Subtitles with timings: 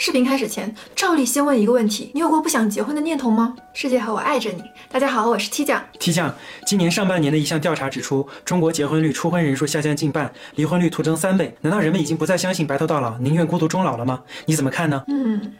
[0.00, 3.56] 视频开始前，照例先问一个问题：你有过不想结婚的念头吗？
[3.74, 4.62] 世界和我爱着你。
[4.88, 5.82] 大家好，我是 T 酱。
[5.98, 6.32] T 酱，
[6.64, 11.52] 今年上半年的一项调查指出，中国结婚率、初婚人数下降近半，离婚率突增三倍。
[11.62, 14.20] 难道人们已经不再相信白头到老，宁愿孤独终老了吗？
[14.46, 15.02] 你怎么看呢？
[15.08, 15.54] 嗯。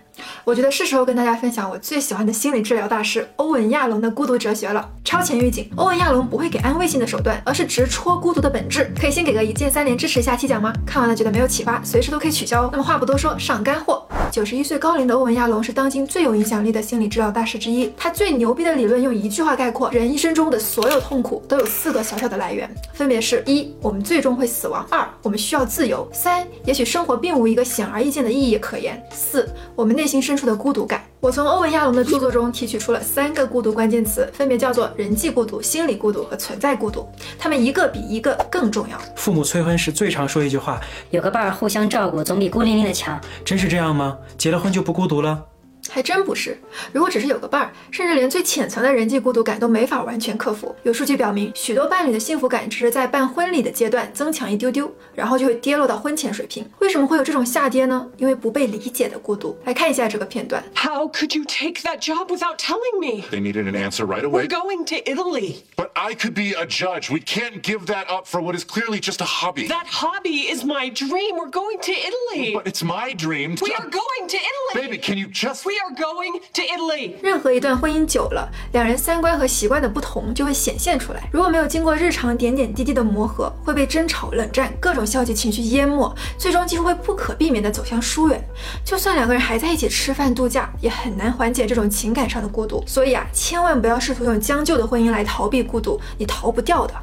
[0.44, 4.88] 我觉得是时候跟大家分享我最喜欢的心理治疗大师欧文亚龙的孤独哲学了。
[5.04, 8.92] 超前预警，欧文亚龙不会给安慰性的手段，而是直戳孤独的本质。
[9.00, 10.72] 可以先给个一键三连支持一下七讲吗？
[10.86, 12.68] 看完了觉得没有启发，随时都可以取消哦。
[12.72, 14.08] 那么话不多说，上干货。
[14.30, 17.92] 九十一岁高龄的欧文亚龙是当今最有影响力的心理治疗大师之一。
[17.96, 31.02] 他最牛逼的理论用一句话概括：人一生中的所有痛苦都有四个小小的来源，分别是一，我们最终会死亡；二，我们需要自由；三，也许生活并无一个显而易见的意义可言；四，我们内心深处的孤独感。
[31.20, 37.08] 我从欧文亚龙的著作中提取出了三个孤独关键词，分别叫做人际孤独、心理孤独和存在孤独。
[37.36, 38.96] 他们一个比一个更重要。
[39.16, 43.20] 父母催婚时最常说一句话：有个伴儿互相照顾，总比孤零零的强。
[43.44, 44.16] 真是这样吗？
[44.36, 45.44] 结了婚就不孤独了？
[45.89, 46.57] 还真不是，
[46.93, 50.73] 如果只是有个伴儿，甚至连最浅层的人际孤独感都没法完全克服。
[50.83, 56.65] 有数据表明，许多伴侣的幸福感只是在办婚礼的阶段增强一丢丢，然后就会跌落到婚前水平。
[56.79, 58.07] 为什么会有这种下跌呢？
[58.17, 59.55] 因为不被理解的孤独。
[59.65, 60.63] 来看一下这个片段。
[60.73, 63.25] How could you take that job without telling me?
[63.29, 64.47] They needed an answer right away.
[64.47, 65.63] We're going to Italy.
[65.75, 67.11] But I could be a judge.
[67.11, 69.67] We can't give that up for what is clearly just a hobby.
[69.67, 71.35] That hobby is my dream.
[71.35, 72.53] We're going to Italy.
[72.55, 73.57] But it's my dream.
[73.61, 74.87] We are going to Italy.
[74.87, 75.65] Baby, can you just?
[75.65, 76.40] We are going.
[76.52, 77.14] to Italy。
[77.22, 81.28] 任何一段婚姻久了，两人三观和习惯的不同就会显现出来。
[81.32, 88.42] 如果没有经过日常点点滴滴的磨合，会被争吵、冷战、各种消极情绪淹没，最终几乎会不可避免的走向疏远。
[88.84, 92.82] 就算两个人还在一起吃饭度假，也很难缓解这种情感上的孤独。
[92.86, 96.94] 所以啊，千万不要试图用将就的婚姻来逃避孤独，你逃不掉的。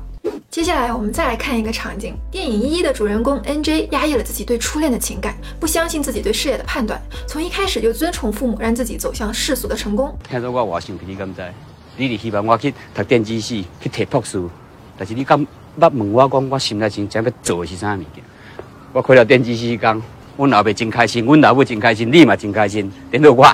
[0.55, 3.89] 接下来我们再来看一个场景：电影《一一》的主人公 N.J.
[3.91, 10.17] 压抑了自己对初恋的情感，不相信自己对事业的判断，从一开始就尊崇父母，让自己走向世俗的成功。
[10.23, 11.41] 听说我话想你敢知？
[11.97, 14.41] 你是希望我去读电子系，去摕博士，
[14.97, 15.37] 但是你敢
[15.77, 18.23] 捌问我讲，我心内真正要做的是啥物件？
[18.93, 20.01] 我开了电子史讲，
[20.37, 23.45] 阮老爸真开心，阮老母真开心，你嘛真开心，连到我，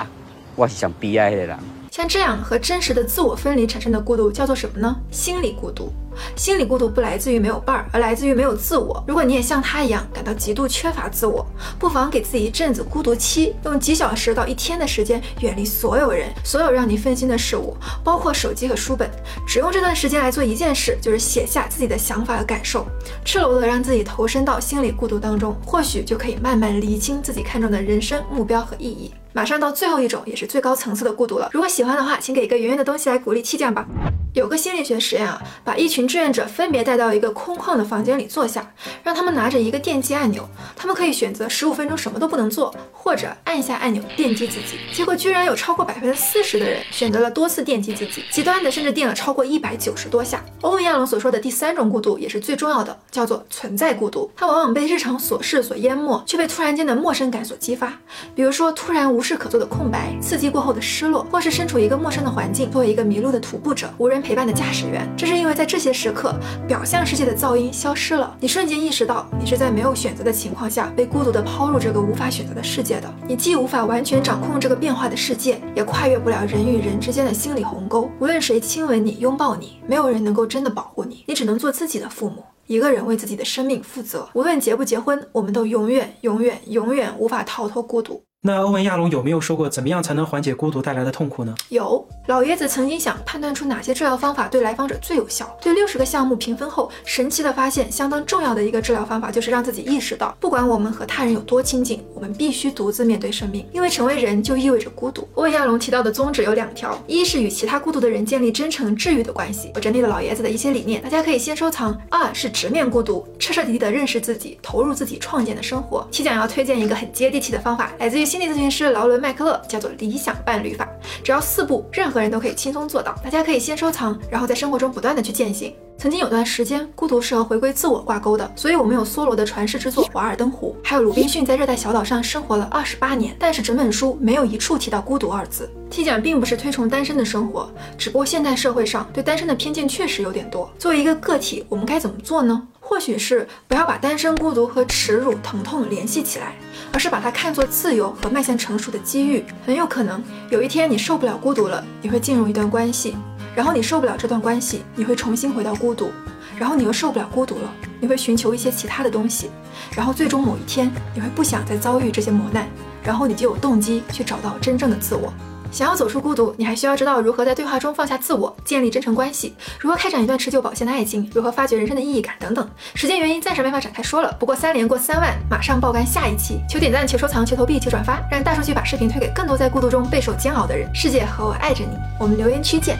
[0.54, 1.58] 我是上悲哀的人。
[1.90, 4.96] 像这样和真实的自我分离产生的孤独叫做什么呢？
[5.10, 5.92] 心理孤独。
[6.36, 9.02] 心理孤独不来自于没有伴儿，而来自于没有自我。
[9.06, 11.44] 如果你也像他一样感到极度缺乏自我，
[11.78, 19.10] 不妨给自己一阵子孤独期，用几小时到一天的时间远离所有人，所有让你分心的事物，包括手机和书本。
[19.46, 22.86] 只用这段时间来做一件事，就是写下自己的想法和感受，
[23.24, 29.12] 赤裸裸的让自己投身到心理孤独当中，或许就可以慢慢理清自己看重的人生目标和意义。
[29.32, 31.48] 马上到最后一种，也是最高层次的孤独了。
[31.52, 33.86] 如果喜欢的话，请给一个圆圆的东西来鼓励气酱吧。
[34.34, 38.72] 有个心理学实验啊，把一群志愿者分别带到一个空旷的房间里坐下，
[39.02, 44.78] 让他们拿着一个电击按钮，他们可以选择十五分钟什么都不能做，或者按下按钮电击自己。
[44.90, 50.42] 结果居然有超过百分之四十的人选择了多次电击自己，极端的甚至电了超过一百九十多下。
[50.62, 54.30] 欧文亚龙所说的第三种孤独也是最重要的，叫做存在孤独。
[54.34, 57.92] 它往往被日常琐事所淹没，却被突然间的陌生感所激发。
[58.34, 64.21] 比如说突然无事可做的空白，刺激过后的失落，或是身处一个陌生的环境，作为一个迷路的徒步者，无人。
[64.22, 66.34] 陪伴的驾驶员，这是因为在这些时刻，
[66.66, 73.12] 表象世界的噪音消失了，你瞬间意识到你是在没有选择的情况下被孤独的抛入这个无法选择的世界的。
[73.26, 78.08] 你既无法完全掌控这个变化的世界，也跨越不了人与人之间的心理鸿沟。
[78.20, 84.28] 无论谁亲吻你、拥抱你，没有人能够真的保护你，你只能做自己的父母，一个人为自己的生命负责。
[84.34, 88.22] 无论结不结婚，我们都永远、永远、永远无法逃脱孤独。
[88.44, 91.54] 那欧文亚龙有没有说过怎么样才能缓解孤独带来的痛苦呢？
[91.68, 95.56] 有，老爷子曾经想判断出哪些治疗方法对来访者最有效。
[95.62, 105.28] 对六十个项目评分后，神奇的发现，相当重要的一个治疗方法就是让自己意识到，不管我们和他人有多亲近，我们必须独自面对生命，因为成为人就意味着孤独。
[105.34, 116.04] 欧文亚龙提到的宗旨有两条：一是与其他孤独的人建立真诚治愈的关系，我整理了老爷子的一些理念，大家可以先收藏；二是直面孤独，彻彻底底的认识自己，投入自己创建的生活。
[116.10, 118.26] 期讲要推荐一个很接地气的方法，来自于。
[118.32, 120.88] 心理咨询师劳伦·麦克勒叫做理想伴侣法，
[121.22, 123.14] 只要四步，任何人都可以轻松做到。
[123.22, 125.76] 大家可以先收藏，然后在生活中不断的去践行。
[126.02, 135.70] 曾经有段时间，孤独是和回归自我挂钩的，所以我们有梭罗的传世之作《瓦尔登湖》，还有鲁滨逊在热带小岛上生活了二十八年，但是整本书没有一处提到孤独二字。
[135.90, 140.68] T 讲并不是推崇单身的生活，只不过现代社会上对单身的偏见确实有点多。
[140.76, 142.66] 作为一个个体，我们该怎么做呢？
[142.80, 146.56] 或许是不要把单身孤独和耻辱疼痛联系起来，
[146.92, 149.44] 而是把它看作自由和迈向成熟的机遇。
[149.64, 150.20] 很有可能
[150.50, 153.14] 有一天你受不了孤独了，你会进入一段关系，
[153.54, 156.10] 然后你受不了这段关系，你会重新回到孤独。
[156.58, 159.50] 然后你又受不了孤独了，你会寻求一些其他的东西，
[159.96, 162.68] 然后最终某一天你会不想再遭遇这些磨难，
[163.02, 165.32] 然后你就有动机去找到真正的自我。
[165.72, 172.68] 想要走出孤独，你还需要知道如何在对话中放下自我，建立真诚关系，如何开展一段持久保鲜的爱情，如何发掘人生的意义感等等。
[172.94, 174.30] 时间原因暂时没法展开说了。
[174.38, 180.86] 不过三连过三万，马上爆肝下一期，求点赞，求收藏，求投币，求转发，让大数据把视频推给更多在孤独中备受煎熬的人。
[180.94, 182.98] 世界和我爱着你，我们留言区见。